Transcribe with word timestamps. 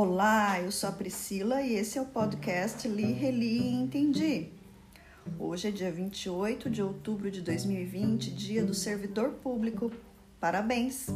Olá, 0.00 0.60
eu 0.60 0.70
sou 0.70 0.90
a 0.90 0.92
Priscila 0.92 1.60
e 1.60 1.74
esse 1.74 1.98
é 1.98 2.00
o 2.00 2.06
podcast 2.06 2.86
Li, 2.86 3.10
Reli 3.10 3.58
e 3.58 3.72
Entendi. 3.72 4.52
Hoje 5.36 5.66
é 5.66 5.70
dia 5.72 5.90
28 5.90 6.70
de 6.70 6.80
outubro 6.80 7.28
de 7.28 7.42
2020, 7.42 8.30
dia 8.30 8.64
do 8.64 8.74
servidor 8.74 9.30
público. 9.42 9.90
Parabéns! 10.38 11.08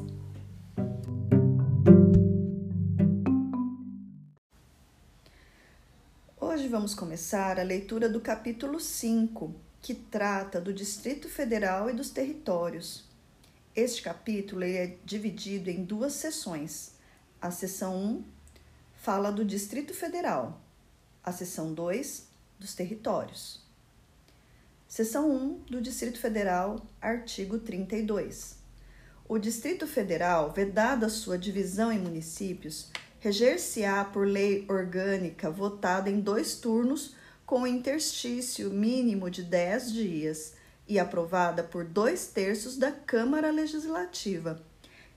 Hoje 6.40 6.66
vamos 6.66 6.92
começar 6.92 7.60
a 7.60 7.62
leitura 7.62 8.08
do 8.08 8.20
capítulo 8.20 8.80
5, 8.80 9.54
que 9.80 9.94
trata 9.94 10.60
do 10.60 10.74
Distrito 10.74 11.28
Federal 11.28 11.88
e 11.88 11.92
dos 11.92 12.10
territórios. 12.10 13.04
Este 13.76 14.02
capítulo 14.02 14.64
é 14.64 14.96
dividido 15.04 15.70
em 15.70 15.84
duas 15.84 16.14
sessões. 16.14 16.96
A 17.40 17.52
sessão 17.52 17.94
1 17.96 18.41
fala 19.02 19.32
do 19.32 19.44
Distrito 19.44 19.92
Federal, 19.92 20.60
a 21.24 21.32
sessão 21.32 21.74
2 21.74 22.28
dos 22.56 22.72
territórios. 22.72 23.60
Seção 24.86 25.28
1 25.28 25.54
do 25.68 25.80
Distrito 25.80 26.20
Federal, 26.20 26.80
artigo 27.00 27.58
32. 27.58 28.58
O 29.28 29.38
Distrito 29.38 29.88
Federal, 29.88 30.52
vedada 30.52 31.08
sua 31.08 31.36
divisão 31.36 31.90
em 31.90 31.98
municípios, 31.98 32.92
reger-se-á 33.18 34.04
por 34.04 34.24
lei 34.24 34.64
orgânica 34.68 35.50
votada 35.50 36.08
em 36.08 36.20
dois 36.20 36.54
turnos 36.54 37.16
com 37.44 37.66
interstício 37.66 38.70
mínimo 38.70 39.28
de 39.28 39.42
10 39.42 39.92
dias 39.92 40.54
e 40.86 41.00
aprovada 41.00 41.64
por 41.64 41.84
dois 41.84 42.28
terços 42.28 42.76
da 42.76 42.92
Câmara 42.92 43.50
Legislativa, 43.50 44.62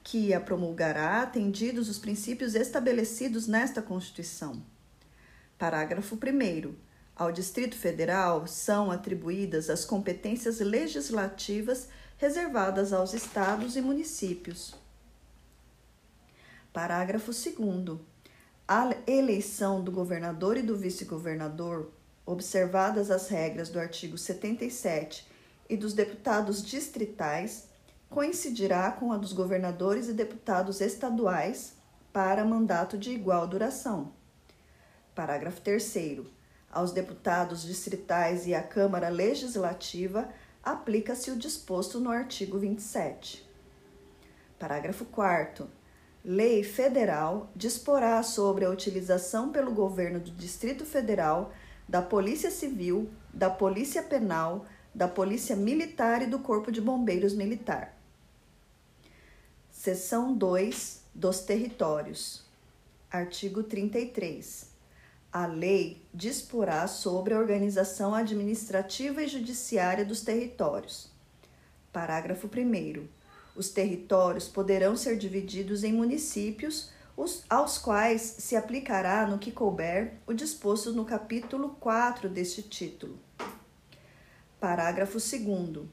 que 0.05 0.35
a 0.35 0.39
promulgará 0.39 1.23
atendidos 1.23 1.89
os 1.89 1.97
princípios 1.97 2.53
estabelecidos 2.53 3.47
nesta 3.47 3.81
Constituição. 3.81 4.63
Parágrafo 5.57 6.15
1. 6.15 6.75
Ao 7.15 7.31
Distrito 7.31 7.75
Federal 7.75 8.45
são 8.45 8.91
atribuídas 8.91 9.67
as 9.67 9.83
competências 9.83 10.59
legislativas 10.59 11.89
reservadas 12.19 12.93
aos 12.93 13.15
estados 13.15 13.75
e 13.75 13.81
municípios. 13.81 14.75
Parágrafo 16.71 17.31
2. 17.31 17.99
A 18.67 18.95
eleição 19.07 19.83
do 19.83 19.91
governador 19.91 20.55
e 20.55 20.61
do 20.61 20.77
vice-governador, 20.77 21.91
observadas 22.27 23.09
as 23.09 23.27
regras 23.27 23.69
do 23.69 23.79
artigo 23.79 24.19
77 24.19 25.27
e 25.67 25.75
dos 25.75 25.93
deputados 25.93 26.63
distritais, 26.63 27.73
coincidirá 28.09 28.91
com 28.91 29.11
a 29.11 29.17
dos 29.17 29.33
governadores 29.33 30.07
e 30.07 30.13
deputados 30.13 30.81
estaduais 30.81 31.75
para 32.13 32.45
mandato 32.45 32.97
de 32.97 33.11
igual 33.11 33.47
duração. 33.47 34.13
Parágrafo 35.13 35.61
3. 35.61 36.21
Aos 36.71 36.91
deputados 36.91 37.63
distritais 37.63 38.47
e 38.47 38.53
à 38.53 38.61
Câmara 38.61 39.09
Legislativa 39.09 40.29
aplica-se 40.63 41.31
o 41.31 41.37
disposto 41.37 41.99
no 41.99 42.09
artigo 42.09 42.57
27. 42.57 43.47
Parágrafo 44.57 45.05
4. 45.05 45.69
Lei 46.23 46.63
federal 46.63 47.49
disporá 47.55 48.21
sobre 48.23 48.65
a 48.65 48.69
utilização 48.69 49.51
pelo 49.51 49.71
governo 49.71 50.19
do 50.19 50.31
Distrito 50.31 50.83
Federal 50.83 51.53
da 51.87 52.01
Polícia 52.01 52.49
Civil, 52.49 53.09
da 53.31 53.49
Polícia 53.49 54.01
Penal, 54.01 54.65
da 54.95 55.09
Polícia 55.09 55.57
Militar 55.57 56.21
e 56.21 56.25
do 56.25 56.39
Corpo 56.39 56.71
de 56.71 56.79
Bombeiros 56.79 57.33
Militar. 57.33 57.95
Seção 59.69 60.33
2 60.33 61.01
dos 61.13 61.41
Territórios. 61.41 62.45
Artigo 63.11 63.61
33. 63.61 64.69
A 65.33 65.45
lei 65.45 66.01
disporá 66.13 66.87
sobre 66.87 67.33
a 67.33 67.39
organização 67.39 68.15
administrativa 68.15 69.21
e 69.21 69.27
judiciária 69.27 70.05
dos 70.05 70.21
territórios. 70.21 71.11
Parágrafo 71.91 72.47
1 72.47 73.05
os 73.53 73.69
territórios 73.69 74.47
poderão 74.47 74.95
ser 74.95 75.17
divididos 75.17 75.83
em 75.83 75.93
municípios, 75.93 76.89
aos 77.49 77.77
quais 77.77 78.21
se 78.21 78.55
aplicará, 78.55 79.25
no 79.25 79.39
que 79.39 79.51
couber, 79.51 80.15
o 80.27 80.33
disposto 80.33 80.91
no 80.91 81.05
capítulo 81.05 81.75
4 81.79 82.27
deste 82.27 82.61
título. 82.61 83.24
Parágrafo 84.65 85.19
2. 85.19 85.85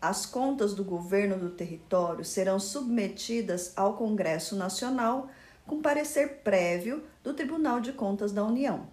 As 0.00 0.24
contas 0.24 0.72
do 0.72 0.84
governo 0.84 1.36
do 1.36 1.50
território 1.50 2.24
serão 2.24 2.60
submetidas 2.60 3.72
ao 3.76 3.94
Congresso 3.94 4.54
Nacional 4.54 5.28
com 5.66 5.82
parecer 5.82 6.36
prévio 6.44 7.02
do 7.24 7.34
Tribunal 7.34 7.80
de 7.80 7.92
Contas 7.92 8.30
da 8.30 8.44
União. 8.44 8.86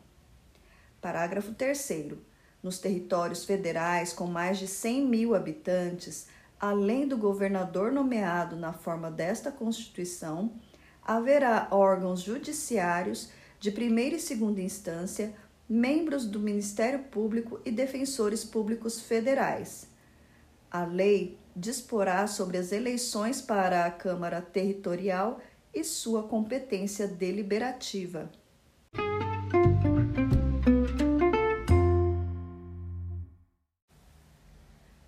Parágrafo 1.00 1.54
3. 1.54 2.14
Nos 2.64 2.80
territórios 2.80 3.46
federais 3.46 4.12
com 4.12 4.26
mais 4.26 4.58
de 4.58 4.68
100 4.68 5.06
mil 5.06 5.36
habitantes, 5.36 6.26
além 6.60 7.08
do 7.08 7.16
governador 7.16 7.92
nomeado 7.92 8.56
na 8.56 8.74
forma 8.74 9.12
desta 9.12 9.52
Constituição, 9.52 10.52
haverá 11.06 11.68
órgãos 11.70 12.22
judiciários 12.22 13.30
de 13.60 13.70
primeira 13.70 14.16
e 14.16 14.20
segunda 14.20 14.62
instância, 14.62 15.32
membros 15.70 16.26
do 16.26 16.40
Ministério 16.40 17.00
Público 17.06 17.60
e 17.66 17.72
defensores 17.72 18.44
públicos 18.44 19.02
federais. 19.02 19.88
A 20.72 20.86
lei 20.86 21.38
disporá 21.56 22.26
sobre 22.28 22.58
as 22.58 22.72
eleições 22.72 23.42
para 23.42 23.86
a 23.86 23.92
Câmara 23.92 24.42
Territorial 24.42 25.42
e 25.74 25.84
sua 25.84 26.24
competência 26.24 27.08
deliberativa. 27.08 28.32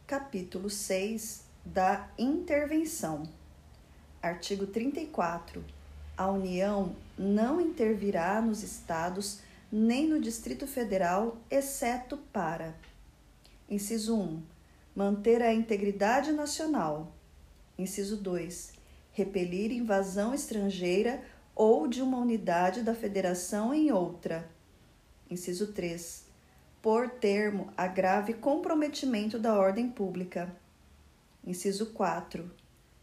Capítulo 0.06 0.70
6 0.70 1.46
da 1.64 2.10
Intervenção. 2.18 3.24
Artigo 4.22 4.68
34. 4.68 5.64
A 6.18 6.30
União 6.30 6.96
não 7.18 7.62
intervirá 7.62 8.42
nos 8.42 8.64
estados 8.64 9.40
nem 9.72 10.08
no 10.08 10.20
Distrito 10.20 10.66
Federal, 10.66 11.38
exceto 11.50 12.18
para: 12.32 12.76
Inciso 13.70 14.18
1. 14.18 14.42
Manter 14.96 15.42
a 15.42 15.54
integridade 15.54 16.32
nacional. 16.32 17.14
Inciso 17.78 18.18
2. 18.18 18.74
Repelir 19.12 19.72
invasão 19.72 20.34
estrangeira 20.34 21.24
ou 21.56 21.88
de 21.88 22.02
uma 22.02 22.18
unidade 22.18 22.82
da 22.82 22.96
federação 22.96 23.74
em 23.74 23.92
outra. 23.92 24.50
Inciso 25.30 25.74
3 25.74 26.30
por 26.82 27.10
termo 27.10 27.72
a 27.76 27.88
grave 27.88 28.34
comprometimento 28.34 29.38
da 29.38 29.58
ordem 29.58 29.90
pública. 29.90 30.56
Inciso 31.46 31.88
4. 31.88 32.50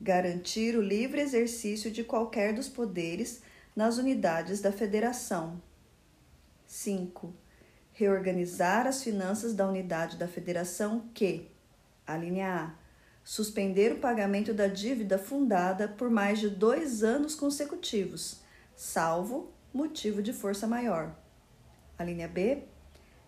Garantir 0.01 0.77
o 0.77 0.83
livre 0.83 1.21
exercício 1.21 1.91
de 1.91 2.03
qualquer 2.03 2.55
dos 2.55 2.69
poderes 2.69 3.43
nas 3.75 3.99
unidades 3.99 4.61
da 4.61 4.73
Federação. 4.73 5.61
5. 6.67 7.35
Reorganizar 7.93 8.87
as 8.87 9.03
finanças 9.03 9.55
da 9.55 9.67
unidade 9.67 10.17
da 10.17 10.29
Federação 10.29 11.09
que, 11.15 11.51
a 12.07 12.17
linha 12.17 12.75
A, 12.75 12.87
suspender 13.25 13.93
o 13.93 13.99
pagamento 13.99 14.55
da 14.55 14.67
dívida 14.69 15.19
fundada 15.19 15.89
por 15.89 16.11
mais 16.11 16.39
de 16.39 16.49
dois 16.49 17.03
anos 17.03 17.35
consecutivos, 17.35 18.41
salvo 18.75 19.53
motivo 19.73 20.23
de 20.23 20.33
força 20.33 20.67
maior. 20.67 21.17
A 21.99 22.05
linha 22.05 22.29
B, 22.29 22.65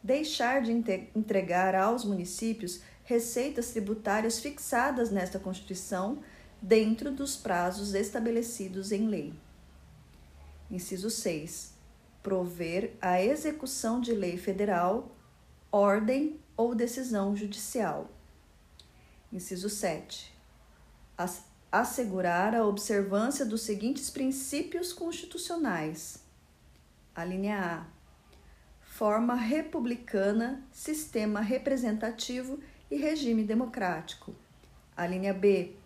deixar 0.03 0.63
de 0.63 0.71
entregar 0.73 1.75
aos 1.75 2.05
municípios 2.05 2.81
receitas 3.05 3.71
tributárias 3.71 4.39
fixadas 4.39 5.11
nesta 5.11 5.39
Constituição 5.39 6.23
dentro 6.61 7.11
dos 7.11 7.37
prazos 7.37 7.95
estabelecidos 7.95 8.93
em 8.93 9.09
lei. 9.09 9.33
Inciso 10.71 11.09
6. 11.09 11.78
Prover 12.29 12.93
a 13.01 13.23
execução 13.23 14.03
de 14.03 14.13
lei 14.13 14.37
federal, 14.37 15.17
ordem 15.73 16.39
ou 16.59 16.75
decisão 16.75 17.35
judicial. 17.35 18.11
Inciso 19.33 19.71
7. 19.71 20.31
Assegurar 21.73 22.55
a 22.55 22.67
observância 22.67 23.47
dos 23.47 23.63
seguintes 23.63 24.11
princípios 24.11 24.93
constitucionais. 24.93 26.23
A 27.15 27.25
linha 27.25 27.59
A 27.59 27.87
forma 28.83 29.35
republicana, 29.35 30.63
sistema 30.71 31.41
representativo 31.41 32.61
e 32.91 32.97
regime 32.99 33.43
democrático. 33.43 34.35
A 34.95 35.07
linha 35.07 35.33
B, 35.33 35.77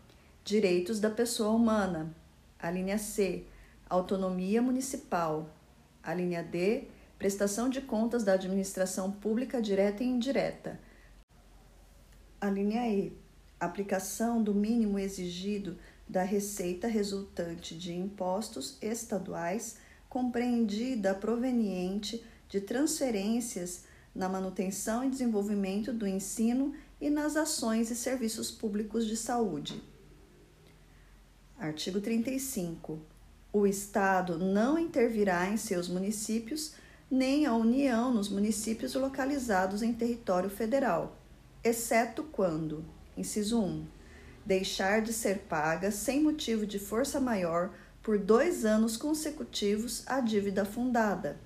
direitos 0.45 0.99
da 0.99 1.09
pessoa 1.09 1.51
humana. 1.51 2.13
A 2.59 2.69
linha 2.69 2.99
C, 2.99 3.45
autonomia 3.89 4.61
municipal. 4.61 5.49
A 6.03 6.13
linha 6.15 6.43
D, 6.43 6.89
prestação 7.19 7.69
de 7.69 7.81
contas 7.81 8.25
da 8.25 8.33
administração 8.33 9.13
pública 9.13 9.63
direta 9.63 10.03
e 10.03 10.07
indireta. 10.09 10.81
A 12.41 12.51
linha 12.51 12.89
E, 12.89 13.17
aplicação 13.61 14.43
do 14.43 14.53
mínimo 14.53 14.99
exigido 14.99 15.79
da 16.09 16.23
receita 16.23 16.89
resultante 16.89 17.77
de 17.79 17.95
impostos 17.95 18.77
estaduais 18.83 19.79
compreendida 20.09 21.15
proveniente 21.15 22.23
de 22.49 22.61
transferências 22.61 23.85
na 24.15 24.29
manutenção 24.29 25.05
e 25.05 25.09
desenvolvimento 25.09 25.93
do 25.93 26.07
ensino 26.07 26.75
e 27.01 27.09
nas 27.09 27.37
ações 27.37 27.91
e 27.91 27.97
serviços 27.97 28.51
públicos 28.51 29.07
de 29.07 29.17
saúde. 29.17 29.83
Artigo 31.57 32.01
35. 32.01 33.12
O 33.53 33.67
Estado 33.67 34.39
não 34.39 34.79
intervirá 34.79 35.47
em 35.47 35.59
seus 35.59 35.87
municípios, 35.87 36.73
nem 37.11 37.45
a 37.45 37.55
União 37.55 38.11
nos 38.11 38.31
municípios 38.31 38.95
localizados 38.95 39.83
em 39.83 39.93
território 39.93 40.49
federal, 40.49 41.19
exceto 41.63 42.23
quando, 42.23 42.83
inciso 43.15 43.61
1, 43.61 43.87
deixar 44.47 45.03
de 45.03 45.13
ser 45.13 45.41
paga 45.41 45.91
sem 45.91 46.23
motivo 46.23 46.65
de 46.67 46.79
força 46.79 47.21
maior 47.21 47.71
por 48.03 48.19
dois 48.19 48.65
anos 48.65 48.97
consecutivos 48.97 50.03
a 50.07 50.21
dívida 50.21 50.65
fundada. 50.65 51.37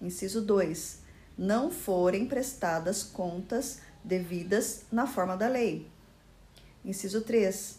Inciso 0.00 0.40
2. 0.40 1.00
Não 1.36 1.70
forem 1.70 2.26
prestadas 2.26 3.02
contas 3.02 3.80
devidas 4.02 4.84
na 4.90 5.06
forma 5.06 5.36
da 5.36 5.46
lei. 5.46 5.86
Inciso 6.84 7.20
3. 7.20 7.78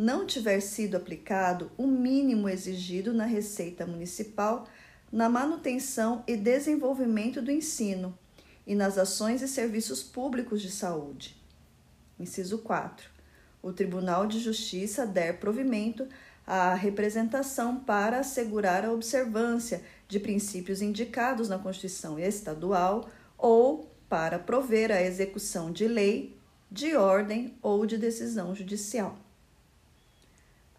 Não 0.00 0.24
tiver 0.24 0.60
sido 0.60 0.96
aplicado 0.96 1.70
o 1.76 1.86
mínimo 1.86 2.48
exigido 2.48 3.12
na 3.12 3.26
Receita 3.26 3.86
Municipal 3.86 4.66
na 5.12 5.28
manutenção 5.28 6.24
e 6.26 6.38
desenvolvimento 6.38 7.42
do 7.42 7.50
ensino 7.50 8.18
e 8.66 8.74
nas 8.74 8.96
ações 8.96 9.42
e 9.42 9.46
serviços 9.46 10.02
públicos 10.02 10.62
de 10.62 10.70
saúde. 10.70 11.36
Inciso 12.18 12.60
4. 12.60 13.10
O 13.62 13.74
Tribunal 13.74 14.26
de 14.26 14.40
Justiça 14.40 15.06
der 15.06 15.38
provimento 15.38 16.08
à 16.46 16.72
representação 16.72 17.78
para 17.78 18.20
assegurar 18.20 18.86
a 18.86 18.92
observância 18.92 19.82
de 20.08 20.18
princípios 20.18 20.80
indicados 20.80 21.50
na 21.50 21.58
Constituição 21.58 22.18
Estadual 22.18 23.06
ou 23.36 23.92
para 24.08 24.38
prover 24.38 24.90
a 24.90 25.02
execução 25.02 25.70
de 25.70 25.86
lei, 25.86 26.34
de 26.70 26.96
ordem 26.96 27.54
ou 27.60 27.84
de 27.84 27.98
decisão 27.98 28.54
judicial. 28.54 29.18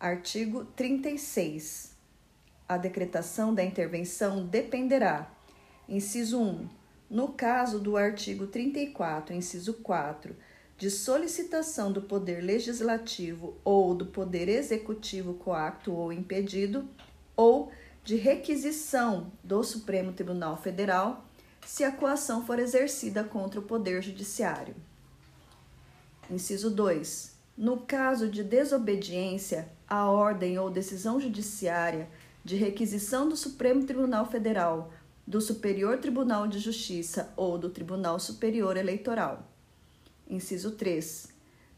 Artigo 0.01 0.65
36. 0.75 1.95
A 2.67 2.75
decretação 2.75 3.53
da 3.53 3.63
intervenção 3.63 4.43
dependerá, 4.43 5.31
inciso 5.87 6.41
1, 6.41 6.67
no 7.07 7.27
caso 7.33 7.79
do 7.79 7.95
artigo 7.95 8.47
34, 8.47 9.35
inciso 9.35 9.75
4, 9.75 10.35
de 10.75 10.89
solicitação 10.89 11.91
do 11.91 12.01
Poder 12.01 12.41
Legislativo 12.41 13.55
ou 13.63 13.93
do 13.93 14.07
Poder 14.07 14.49
Executivo 14.49 15.35
coacto 15.35 15.93
ou 15.93 16.11
impedido, 16.11 16.89
ou 17.37 17.71
de 18.03 18.15
requisição 18.15 19.31
do 19.43 19.63
Supremo 19.63 20.13
Tribunal 20.13 20.57
Federal 20.57 21.23
se 21.63 21.83
a 21.83 21.91
coação 21.91 22.43
for 22.43 22.57
exercida 22.57 23.23
contra 23.23 23.59
o 23.59 23.63
Poder 23.63 24.01
Judiciário. 24.01 24.73
Inciso 26.27 26.71
2. 26.71 27.39
No 27.57 27.77
caso 27.77 28.29
de 28.29 28.43
desobediência 28.43 29.69
à 29.87 30.09
ordem 30.09 30.57
ou 30.57 30.69
decisão 30.69 31.19
judiciária 31.19 32.09
de 32.43 32.55
requisição 32.55 33.27
do 33.27 33.35
Supremo 33.35 33.85
Tribunal 33.85 34.25
Federal, 34.25 34.91
do 35.27 35.39
Superior 35.39 35.97
Tribunal 35.97 36.47
de 36.47 36.59
Justiça 36.59 37.31
ou 37.35 37.57
do 37.57 37.69
Tribunal 37.69 38.19
Superior 38.19 38.77
Eleitoral. 38.77 39.47
Inciso 40.29 40.71
3. 40.71 41.29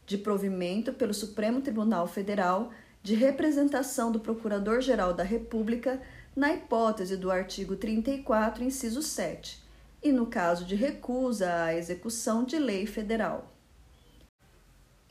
De 0.06 0.16
provimento 0.16 0.92
pelo 0.92 1.12
Supremo 1.12 1.60
Tribunal 1.60 2.06
Federal 2.06 2.70
de 3.02 3.14
representação 3.14 4.10
do 4.10 4.18
Procurador-Geral 4.18 5.12
da 5.12 5.22
República 5.22 6.00
na 6.34 6.54
hipótese 6.54 7.16
do 7.16 7.30
artigo 7.30 7.76
34, 7.76 8.64
inciso 8.64 9.02
7, 9.02 9.62
e 10.02 10.10
no 10.10 10.26
caso 10.26 10.64
de 10.64 10.74
recusa 10.74 11.64
à 11.64 11.74
execução 11.74 12.44
de 12.44 12.58
lei 12.58 12.86
federal. 12.86 13.53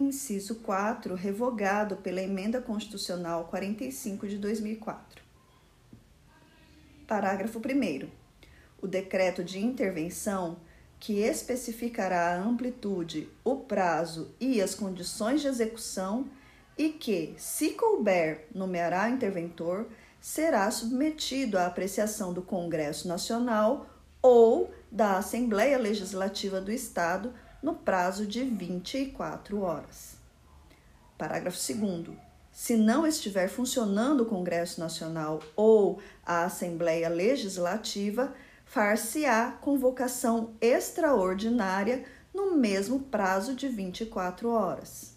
Inciso 0.03 0.55
4, 0.55 1.15
revogado 1.15 1.95
pela 1.95 2.21
Emenda 2.21 2.61
Constitucional 2.61 3.45
45 3.45 4.27
de 4.27 4.37
2004. 4.37 5.23
Parágrafo 7.07 7.59
1. 7.59 8.09
O 8.81 8.87
decreto 8.87 9.43
de 9.43 9.59
intervenção, 9.59 10.57
que 10.99 11.19
especificará 11.19 12.33
a 12.33 12.41
amplitude, 12.41 13.29
o 13.43 13.57
prazo 13.57 14.31
e 14.39 14.61
as 14.61 14.75
condições 14.75 15.41
de 15.41 15.47
execução 15.47 16.27
e 16.77 16.89
que, 16.89 17.33
se 17.37 17.71
couber, 17.71 18.47
nomeará 18.53 19.09
interventor, 19.09 19.87
será 20.19 20.69
submetido 20.71 21.57
à 21.57 21.65
apreciação 21.65 22.33
do 22.33 22.41
Congresso 22.41 23.07
Nacional 23.07 23.87
ou 24.21 24.73
da 24.91 25.17
Assembleia 25.17 25.77
Legislativa 25.77 26.59
do 26.59 26.71
Estado 26.71 27.33
no 27.63 27.73
prazo 27.73 28.27
de 28.27 28.43
24 28.43 29.61
horas. 29.61 30.17
Parágrafo 31.17 31.57
2. 31.57 32.17
Se 32.51 32.75
não 32.75 33.07
estiver 33.07 33.47
funcionando 33.47 34.21
o 34.21 34.25
Congresso 34.25 34.79
Nacional 34.79 35.41
ou 35.55 35.99
a 36.25 36.43
Assembleia 36.43 37.07
Legislativa, 37.07 38.35
far-se-á 38.65 39.57
convocação 39.61 40.51
extraordinária 40.59 42.03
no 42.33 42.55
mesmo 42.55 42.99
prazo 42.99 43.55
de 43.55 43.69
24 43.69 44.49
horas. 44.49 45.13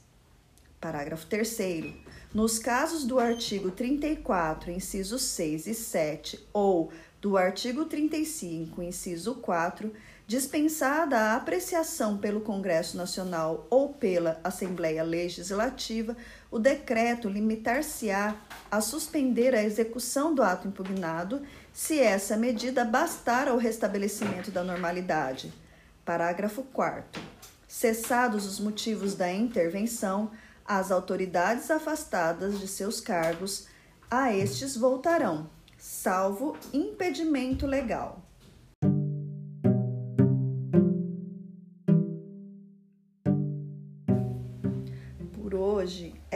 Parágrafo 0.81 1.27
3. 1.27 1.95
Nos 2.33 2.59
casos 2.59 3.05
do 3.05 3.19
artigo 3.19 3.71
34, 3.71 4.71
incisos 4.71 5.23
6 5.23 5.67
e 5.67 5.75
7, 5.75 6.47
ou 6.53 6.93
do 7.21 7.37
artigo 7.37 7.87
35, 7.87 8.83
inciso 8.83 9.37
4, 9.37 9.93
dispensada 10.27 11.17
a 11.17 11.37
apreciação 11.37 12.19
pelo 12.19 12.41
Congresso 12.41 12.97
Nacional 12.97 13.67
ou 13.71 13.91
pela 13.91 14.41
Assembleia 14.43 15.03
Legislativa, 15.03 16.17
o 16.51 16.59
decreto 16.59 17.29
limitar-se-á 17.29 18.35
a 18.71 18.81
suspender 18.81 19.55
a 19.55 19.63
execução 19.63 20.35
do 20.35 20.43
ato 20.43 20.67
impugnado, 20.67 21.43
se 21.73 22.01
essa 22.01 22.37
medida 22.37 22.85
bastar 22.85 23.49
ao 23.49 23.57
restabelecimento 23.57 24.51
da 24.51 24.65
normalidade. 24.65 25.53
Parágrafo 26.05 26.65
4. 26.65 27.23
Cessados 27.69 28.47
os 28.47 28.59
motivos 28.59 29.15
da 29.15 29.33
intervenção, 29.33 30.31
as 30.65 30.91
autoridades 30.91 31.71
afastadas 31.71 32.59
de 32.59 32.67
seus 32.67 33.01
cargos 33.01 33.69
a 34.11 34.35
estes 34.35 34.77
voltarão 34.77 35.49
salvo 35.79 36.57
impedimento 36.73 37.67
legal. 37.67 38.26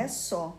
É 0.00 0.08
só, 0.08 0.58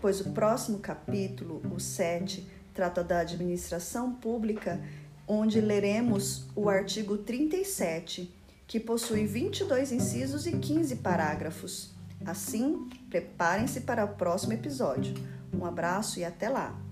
pois 0.00 0.20
o 0.20 0.32
próximo 0.32 0.78
capítulo, 0.78 1.62
o 1.74 1.80
7, 1.80 2.46
trata 2.74 3.02
da 3.02 3.20
administração 3.20 4.12
pública, 4.12 4.80
onde 5.26 5.60
leremos 5.60 6.46
o 6.54 6.68
artigo 6.68 7.16
37, 7.16 8.32
que 8.66 8.78
possui 8.78 9.26
22 9.26 9.92
incisos 9.92 10.46
e 10.46 10.52
15 10.52 10.96
parágrafos. 10.96 11.94
Assim, 12.24 12.88
preparem-se 13.08 13.80
para 13.80 14.04
o 14.04 14.14
próximo 14.14 14.52
episódio. 14.52 15.14
Um 15.52 15.64
abraço 15.64 16.20
e 16.20 16.24
até 16.24 16.48
lá! 16.48 16.91